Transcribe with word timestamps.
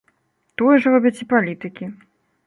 Тое 0.61 0.77
ж 0.85 0.93
робяць 0.93 1.19
і 1.25 1.27
палітыкі. 1.33 1.91